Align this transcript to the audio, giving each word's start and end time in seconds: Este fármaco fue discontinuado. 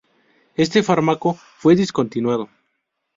Este 0.55 0.81
fármaco 0.81 1.35
fue 1.35 1.75
discontinuado. 1.75 2.49